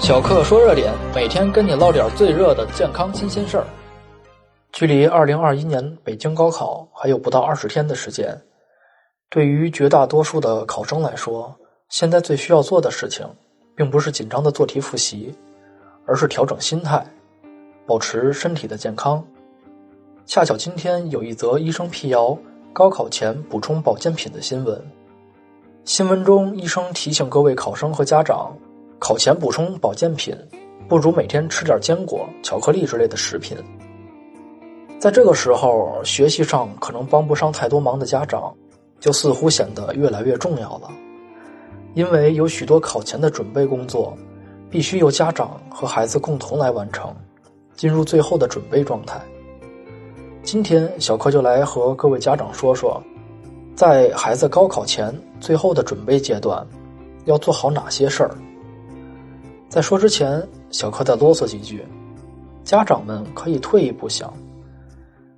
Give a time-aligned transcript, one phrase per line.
[0.00, 3.66] 小克说热点，每天跟你唠点最热的健康新鲜事儿。
[4.72, 8.36] 距离二零二一年北京高考还有不到二十天的时间，
[9.28, 11.54] 对于绝大多数的考生来说，
[11.90, 13.28] 现在最需要做的事情，
[13.76, 15.32] 并不是紧张的做题复习，
[16.06, 17.06] 而是调整心态，
[17.86, 19.22] 保持身体的健康。
[20.24, 22.36] 恰巧今天有一则医生辟谣
[22.72, 24.82] 高考前补充保健品的新闻。
[25.84, 28.56] 新闻中，医生提醒各位考生和家长，
[29.00, 30.36] 考前补充保健品，
[30.86, 33.56] 不如每天吃点坚果、巧克力之类的食品。
[34.98, 38.54] 在这个时候，学习上可能帮不上太多忙的家长，
[39.00, 40.90] 就似乎显得越来越重要了。
[41.94, 44.14] 因为有许多考前的准备工作，
[44.68, 47.16] 必须由家长和孩子共同来完成，
[47.74, 49.18] 进入最后的准备状态。
[50.42, 53.02] 今天，小柯就来和各位家长说说，
[53.74, 56.64] 在孩子高考前最后的准备阶段，
[57.24, 58.36] 要做好哪些事儿。
[59.70, 61.86] 在说之前，小柯再啰嗦几句：
[62.64, 64.34] 家长们可以退一步想，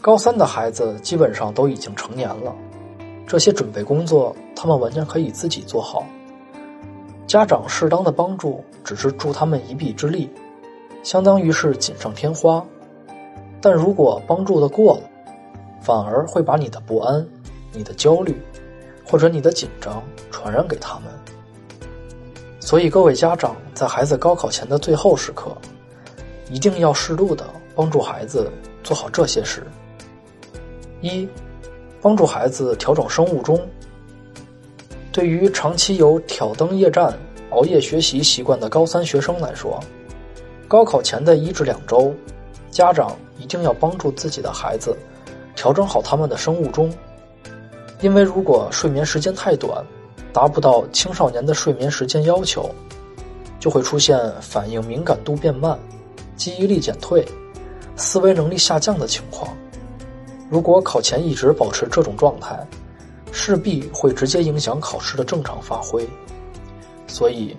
[0.00, 2.52] 高三的孩子基本上都已经成年了，
[3.24, 6.04] 这些准备工作他们完全可以自己做好。
[7.28, 10.28] 家长适当的帮助，只是助他们一臂之力，
[11.04, 12.64] 相当于是锦上添花。
[13.60, 15.02] 但如果帮助的过了，
[15.80, 17.24] 反而会把你的不安、
[17.72, 18.36] 你的焦虑，
[19.08, 21.04] 或者你的紧张传染给他们。
[22.66, 25.56] 所以，各位家长在孩子高考前的最后时刻，
[26.50, 28.50] 一定要适度的帮助孩子
[28.82, 29.64] 做好这些事：
[31.00, 31.28] 一、
[32.02, 33.64] 帮助孩子调整生物钟。
[35.12, 37.16] 对于长期有挑灯夜战、
[37.50, 39.78] 熬夜学习习惯的高三学生来说，
[40.66, 42.12] 高考前的一至两周，
[42.72, 43.16] 家长。
[43.38, 44.96] 一定要帮助自己的孩子
[45.54, 46.90] 调整好他们的生物钟，
[48.00, 49.84] 因为如果睡眠时间太短，
[50.36, 52.68] 达不到青少年的睡眠时间要求，
[53.58, 55.78] 就会出现反应敏感度变慢、
[56.36, 57.26] 记忆力减退、
[57.96, 59.56] 思维能力下降的情况。
[60.50, 62.54] 如果考前一直保持这种状态，
[63.32, 66.06] 势必会直接影响考试的正常发挥。
[67.06, 67.56] 所以，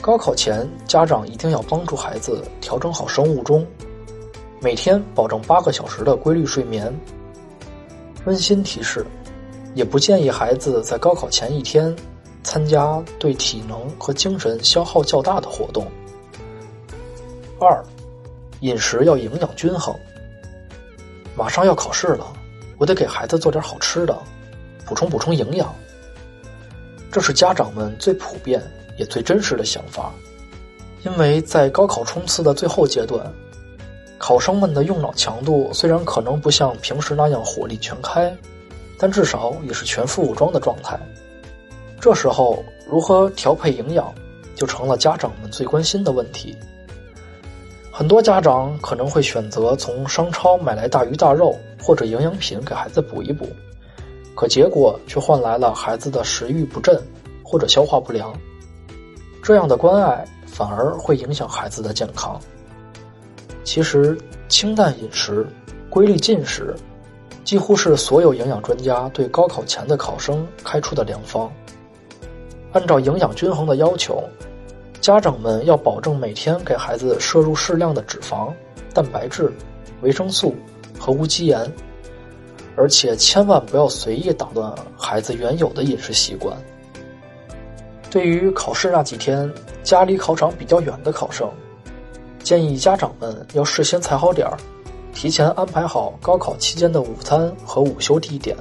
[0.00, 3.66] 高考前家长一定要帮助孩子调整好生物钟。
[4.58, 6.90] 每天保证八个小时的规律睡眠。
[8.24, 9.04] 温馨提示：
[9.76, 11.94] 也不建议孩子在高考前一天
[12.42, 15.86] 参加对体能和精神消耗较大的活动。
[17.60, 17.84] 二，
[18.60, 19.94] 饮食要营养均衡。
[21.36, 22.26] 马上要考试了，
[22.78, 24.18] 我得给孩子做点好吃的，
[24.86, 25.74] 补充补充营养。
[27.12, 28.62] 这是家长们最普遍
[28.98, 30.10] 也最真实的想法，
[31.04, 33.30] 因为在高考冲刺的最后阶段。
[34.16, 38.34] 考生们的用脑强度虽然可能不像平时那样火力全开，
[38.98, 40.98] 但至少也是全副武装的状态。
[42.00, 44.14] 这时候如何调配营养，
[44.54, 46.56] 就成了家长们最关心的问题。
[47.90, 53.48] 很多家长可能会选择从商超买来大鱼大肉或者营养品给孩子补一补，
[54.34, 57.00] 可结果却换来了孩子的食欲不振
[57.42, 58.34] 或者消化不良。
[59.42, 62.38] 这样的关爱反而会影响孩子的健康。
[63.64, 64.16] 其实，
[64.48, 65.46] 清淡饮食、
[65.88, 66.74] 规律进食，
[67.46, 71.50] 几乎是所有营养专家对高考前的考生开出的良方。
[72.72, 74.20] 按照营养均衡的要求，
[75.00, 78.52] 家长们要保证每天给孩子摄入适量的脂肪、
[78.92, 79.52] 蛋白质、
[80.02, 80.56] 维生素
[80.98, 81.72] 和无机盐，
[82.74, 86.54] 而且千万不要随意打断孩子原有的饮食习惯。
[88.10, 89.48] 对于考试那几天
[89.84, 91.48] 家离考场比较远的考生，
[92.42, 94.58] 建议家长们要事先踩好点儿，
[95.16, 98.54] 提前安排好高考期间的午餐和午休地点。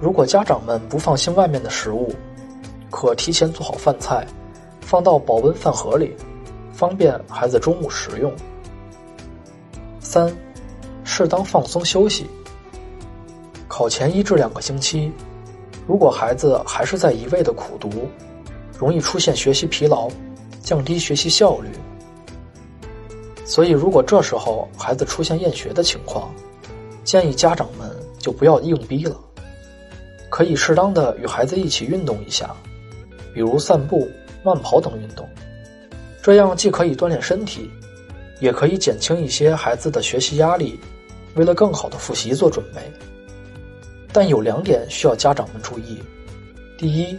[0.00, 2.14] 如果家长们不放心外面的食物，
[2.92, 4.24] 可提前做好饭菜，
[4.80, 6.14] 放到保温饭盒里，
[6.72, 8.32] 方便孩子中午食用。
[9.98, 10.32] 三，
[11.02, 12.28] 适当放松休息。
[13.66, 15.10] 考前一至两个星期，
[15.88, 17.90] 如果孩子还是在一味的苦读，
[18.78, 20.08] 容易出现学习疲劳，
[20.62, 21.68] 降低学习效率。
[23.48, 26.30] 所以，如果这时候孩子出现厌学的情况，
[27.02, 29.16] 建议家长们就不要硬逼了，
[30.28, 32.54] 可以适当的与孩子一起运动一下，
[33.32, 34.06] 比如散步、
[34.44, 35.26] 慢跑等运动，
[36.22, 37.70] 这样既可以锻炼身体，
[38.38, 40.78] 也可以减轻一些孩子的学习压力，
[41.34, 42.82] 为了更好的复习做准备。
[44.12, 46.02] 但有两点需要家长们注意：
[46.76, 47.18] 第一，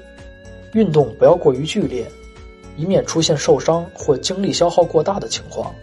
[0.74, 2.06] 运动不要过于剧烈，
[2.78, 5.74] 以免出现受伤或精力消耗过大的情况。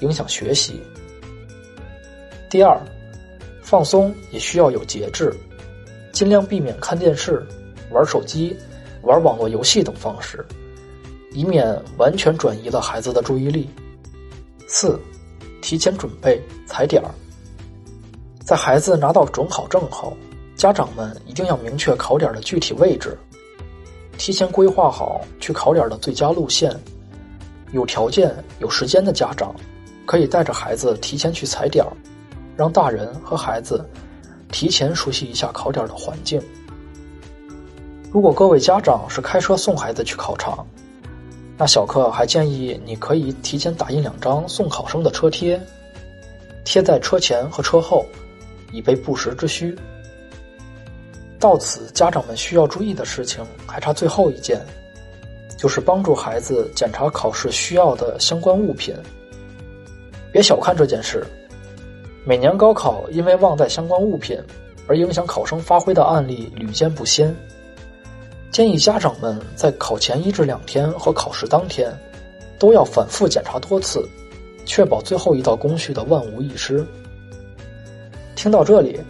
[0.00, 0.82] 影响学习。
[2.50, 2.80] 第二，
[3.62, 5.32] 放松也需要有节制，
[6.12, 7.46] 尽量避免看电视、
[7.90, 8.56] 玩手机、
[9.02, 10.44] 玩网络游戏等方式，
[11.32, 13.70] 以免完全转移了孩子的注意力。
[14.66, 14.98] 四、
[15.62, 17.10] 提前准备踩点儿。
[18.44, 20.16] 在孩子拿到准考证后，
[20.56, 23.16] 家长们一定要明确考点的具体位置，
[24.18, 26.74] 提前规划好去考点的最佳路线。
[27.72, 29.54] 有条件、有时间的家长，
[30.10, 31.92] 可以带着孩子提前去踩点儿，
[32.56, 33.88] 让大人和孩子
[34.50, 36.42] 提前熟悉一下考点的环境。
[38.10, 40.66] 如果各位家长是开车送孩子去考场，
[41.56, 45.64] 那小克还建议你可以提前打印两张送考生的车贴，
[46.64, 48.04] 贴在车前和车后，
[48.72, 49.78] 以备不时之需。
[51.38, 54.60] 到此，家长们需要注意的事情还差最后一件，
[55.56, 58.92] 就是帮助孩子检查考试需要的相关物品。
[60.32, 61.26] 别小看这件事，
[62.24, 64.38] 每年高考因为忘带相关物品
[64.86, 67.34] 而影响考生发挥的案例屡见不鲜。
[68.50, 71.92] 建议家长们在考前一至两天和考试当天，
[72.58, 74.04] 都要反复检查多次，
[74.66, 76.84] 确保最后一道工序的万无一失。
[78.34, 79.00] 听到这里，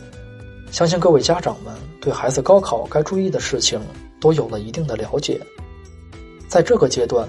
[0.71, 3.81] 相信各位家长们对孩子高考该注意的事情
[4.21, 5.41] 都有了一定的了解。
[6.49, 7.29] 在这个阶段，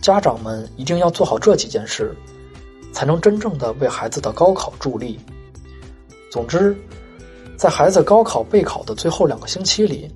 [0.00, 2.12] 家长们一定要做好这几件事，
[2.96, 5.20] 才能真正的为孩子的高考助力。
[6.32, 6.74] 总之，
[7.54, 10.10] 在孩子高考备考的最后两个星期里。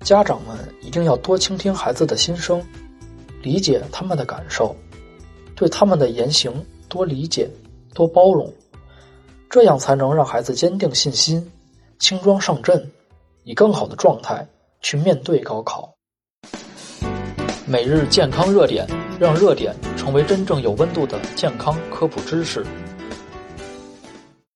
[0.00, 2.62] 家长们一定要多倾听孩子的心声，
[3.42, 4.74] 理解他们的感受，
[5.54, 6.50] 对他们的言行
[6.88, 7.46] 多理解、
[7.92, 8.50] 多包容，
[9.50, 11.46] 这样才能让孩子坚定信心，
[11.98, 12.90] 轻装上阵，
[13.42, 14.46] 以更好的状态
[14.80, 15.94] 去面对高考。
[17.66, 18.86] 每日健康热点，
[19.20, 19.74] 让热点
[20.04, 22.62] 成为真正有温度的健康科普知识。